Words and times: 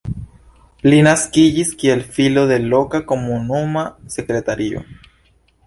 Li 0.87 1.01
naskiĝis 1.07 1.73
kiel 1.83 2.01
filo 2.17 2.47
de 2.53 2.57
loka 2.73 3.03
komunuma 3.13 3.87
sekretario. 4.17 4.85